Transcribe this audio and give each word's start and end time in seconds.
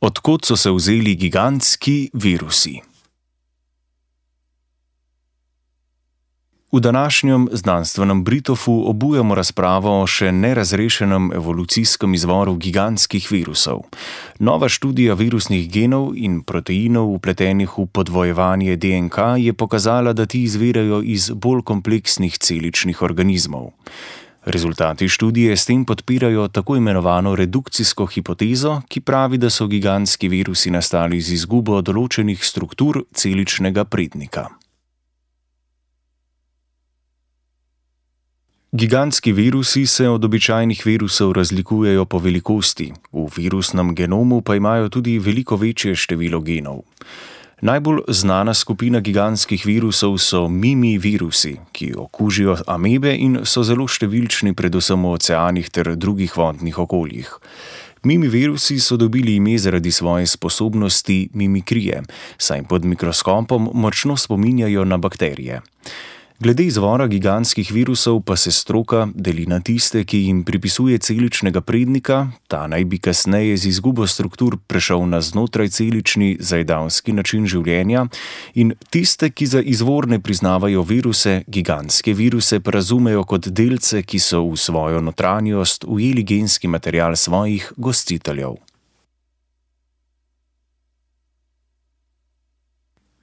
Odkot 0.00 0.44
so 0.44 0.56
se 0.56 0.70
vzeli 0.70 1.14
gigantski 1.14 2.10
virusi? 2.14 2.80
V 6.72 6.80
današnjem 6.80 7.48
znanstvenem 7.52 8.24
Britofu 8.24 8.84
obujamo 8.86 9.34
razpravo 9.34 10.02
o 10.02 10.06
še 10.06 10.32
nerazrešenem 10.32 11.32
evolucijskem 11.32 12.14
izvoru 12.14 12.54
gigantskih 12.54 13.26
virusov. 13.30 13.80
Nova 14.38 14.68
študija 14.68 15.14
virusnih 15.14 15.66
genov 15.72 16.12
in 16.14 16.42
proteinov, 16.46 17.10
upletenih 17.16 17.78
v 17.78 17.86
podvojevanje 17.86 18.76
DNK, 18.76 19.18
je 19.38 19.52
pokazala, 19.52 20.12
da 20.12 20.26
ti 20.26 20.42
izvirajo 20.42 21.02
iz 21.02 21.30
bolj 21.34 21.64
kompleksnih 21.64 22.38
celičnih 22.38 23.02
organizmov. 23.02 23.72
Rezultati 24.44 25.08
študije 25.08 25.56
s 25.56 25.66
tem 25.66 25.84
podpirajo 25.84 26.48
tako 26.48 26.76
imenovano 26.76 27.34
redukcijsko 27.36 28.06
hipotezo, 28.06 28.80
ki 28.88 29.00
pravi, 29.00 29.38
da 29.38 29.50
so 29.50 29.66
gigantski 29.66 30.28
virusi 30.28 30.70
nastali 30.70 31.20
z 31.20 31.34
izgubo 31.34 31.80
določenih 31.82 32.44
struktur 32.44 33.02
celičnega 33.12 33.84
prednika. 33.84 34.48
Gigantski 38.72 39.32
virusi 39.32 39.86
se 39.86 40.08
od 40.08 40.24
običajnih 40.24 40.86
virusov 40.86 41.32
razlikujejo 41.32 42.04
po 42.04 42.18
velikosti, 42.18 42.92
v 43.12 43.26
virusnem 43.36 43.94
genomu 43.94 44.40
pa 44.40 44.56
imajo 44.56 44.88
tudi 44.88 45.18
veliko 45.18 45.56
večje 45.56 45.96
število 45.96 46.40
genov. 46.40 46.84
Najbolj 47.60 47.98
znana 48.08 48.54
skupina 48.54 49.00
gigantskih 49.00 49.66
virusov 49.66 50.18
so 50.18 50.48
mimi 50.48 50.98
virusi, 50.98 51.56
ki 51.72 51.94
okužijo 51.98 52.54
amebe 52.70 53.10
in 53.18 53.40
so 53.42 53.64
zelo 53.66 53.88
številčni, 53.90 54.52
predvsem 54.54 55.02
v 55.02 55.10
oceanih 55.16 55.66
ter 55.74 55.90
drugih 55.98 56.36
vodnih 56.38 56.78
okoljih. 56.78 57.32
Mimi 58.06 58.30
virusi 58.30 58.78
so 58.78 58.94
dobili 58.96 59.34
ime 59.40 59.56
zaradi 59.58 59.90
svoje 59.90 60.30
sposobnosti 60.30 61.16
mimikrije, 61.34 62.04
saj 62.38 62.62
pod 62.70 62.86
mikroskopom 62.86 63.72
močno 63.74 64.14
spominjajo 64.14 64.84
na 64.86 65.00
bakterije. 65.02 65.58
Glede 66.40 66.64
izvora 66.64 67.06
gigantskih 67.06 67.72
virusov 67.72 68.20
pa 68.22 68.36
se 68.36 68.52
stroka 68.52 69.08
deli 69.14 69.46
na 69.46 69.58
tiste, 69.60 70.04
ki 70.04 70.18
jim 70.18 70.44
pripisuje 70.44 70.98
celičnega 70.98 71.60
prednika, 71.60 72.28
ta 72.46 72.66
naj 72.66 72.84
bi 72.84 72.98
kasneje 72.98 73.56
z 73.56 73.66
izgubo 73.66 74.06
struktur 74.06 74.54
prešel 74.66 75.02
na 75.08 75.20
znotraj 75.20 75.68
celični 75.68 76.36
zajedavski 76.40 77.12
način 77.12 77.46
življenja, 77.46 78.06
in 78.54 78.70
tiste, 78.90 79.32
ki 79.34 79.46
za 79.46 79.64
izvorne 79.66 80.20
priznavajo 80.22 80.86
viruse, 80.86 81.42
gigantske 81.48 82.14
viruse 82.14 82.60
pa 82.60 82.70
razumejo 82.70 83.26
kot 83.26 83.50
delce, 83.50 84.04
ki 84.06 84.22
so 84.22 84.44
v 84.46 84.54
svojo 84.56 85.02
notranjost 85.02 85.90
ujeli 85.90 86.22
genski 86.22 86.70
material 86.70 87.16
svojih 87.16 87.72
gostiteljev. 87.76 88.54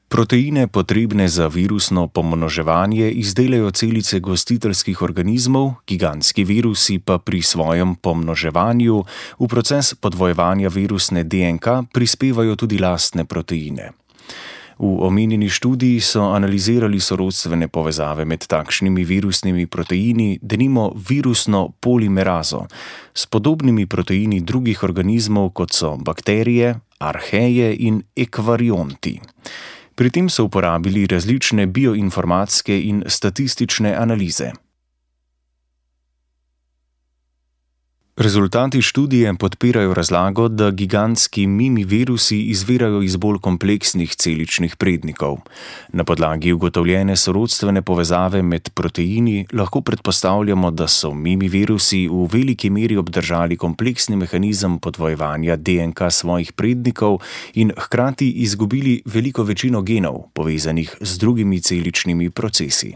Proteine, 0.08 0.68
potrebne 0.68 1.28
za 1.28 1.48
virusno 1.48 2.08
pomnoževanje, 2.08 3.10
izdelajo 3.12 3.72
celice 3.72 4.20
gostiteljskih 4.20 5.02
organizmov, 5.02 5.74
gigantski 5.88 6.44
virusi 6.44 7.00
pa 7.00 7.18
pri 7.18 7.42
svojem 7.42 7.96
pomnoževanju 7.96 9.04
v 9.40 9.48
proces 9.48 9.94
podvojevanja 9.94 10.70
virusne 10.70 11.24
DNK 11.24 11.90
prispevajo 11.94 12.56
tudi 12.56 12.78
lastne 12.78 13.26
proteine. 13.26 13.92
V 14.78 15.08
omenjeni 15.08 15.50
študiji 15.50 16.00
so 16.00 16.22
analizirali 16.36 17.00
sorodstvene 17.00 17.68
povezave 17.68 18.26
med 18.26 18.46
takšnimi 18.48 19.04
virusnimi 19.04 19.68
proteini, 19.68 20.40
denimo 20.42 20.92
virusno 21.10 21.70
polimerazo, 21.80 22.66
s 23.14 23.26
podobnimi 23.26 23.88
proteini 23.88 24.42
drugih 24.42 24.84
organizmov, 24.84 25.50
kot 25.50 25.72
so 25.74 25.96
bakterije, 25.98 26.76
arheje 27.00 27.76
in 27.80 28.04
ekvarionti. 28.16 29.20
Pri 29.96 30.10
tem 30.12 30.30
so 30.30 30.44
uporabili 30.44 31.08
različne 31.08 31.66
bioinformatske 31.66 32.76
in 32.84 33.04
statistične 33.08 33.96
analize. 33.96 34.52
Rezultati 38.26 38.82
študije 38.82 39.34
podpirajo 39.34 39.94
razlago, 39.94 40.48
da 40.48 40.72
gigantski 40.72 41.48
mimi 41.48 41.84
virusi 41.84 42.40
izvirajo 42.42 43.02
iz 43.02 43.16
bolj 43.16 43.38
kompleksnih 43.42 44.16
celičnih 44.16 44.76
prednikov. 44.76 45.38
Na 45.94 46.04
podlagi 46.04 46.54
ugotovljene 46.54 47.16
sorodstvene 47.16 47.82
povezave 47.82 48.42
med 48.42 48.70
proteini 48.70 49.46
lahko 49.54 49.82
predpostavljamo, 49.82 50.72
da 50.72 50.88
so 50.88 51.14
mimi 51.14 51.48
virusi 51.48 52.08
v 52.08 52.26
veliki 52.34 52.70
meri 52.70 52.98
obdržali 52.98 53.58
kompleksni 53.58 54.16
mehanizem 54.16 54.80
podvojevanja 54.80 55.56
DNK 55.56 56.10
svojih 56.10 56.54
prednikov 56.54 57.22
in 57.54 57.72
hkrati 57.78 58.32
izgubili 58.32 59.02
veliko 59.06 59.44
večino 59.44 59.82
genov, 59.82 60.22
povezanih 60.34 60.98
z 61.02 61.18
drugimi 61.18 61.62
celičnimi 61.62 62.30
procesi. 62.30 62.96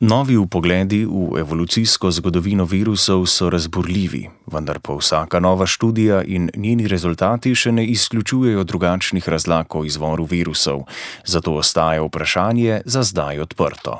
Novi 0.00 0.36
upogledi 0.36 1.04
v 1.04 1.36
evolucijsko 1.38 2.08
zgodovino 2.10 2.64
virusov 2.64 3.26
so 3.28 3.50
razburljivi, 3.52 4.30
vendar 4.48 4.78
pa 4.80 4.94
vsaka 4.96 5.40
nova 5.40 5.66
študija 5.66 6.22
in 6.24 6.48
njeni 6.56 6.88
rezultati 6.88 7.52
še 7.54 7.72
ne 7.72 7.84
izključujejo 7.84 8.64
drugačnih 8.64 9.28
razlag 9.28 9.76
o 9.76 9.84
izvoru 9.84 10.24
virusov, 10.24 10.86
zato 11.24 11.52
ostaje 11.52 12.00
vprašanje 12.00 12.80
za 12.84 13.02
zdaj 13.02 13.44
odprto. 13.44 13.98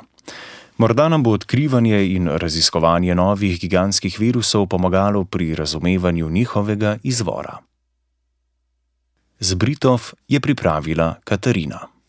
Morda 0.77 1.05
nam 1.09 1.23
bo 1.23 1.37
odkrivanje 1.37 2.01
in 2.15 2.33
raziskovanje 2.33 3.15
novih 3.15 3.59
gigantskih 3.61 4.19
virusov 4.19 4.65
pomagalo 4.73 5.23
pri 5.23 5.53
razumevanju 5.55 6.29
njihovega 6.29 6.97
izvora. 7.03 7.61
Z 9.39 9.53
Britov 9.53 10.17
je 10.27 10.39
pripravila 10.39 11.15
Katarina. 11.23 12.00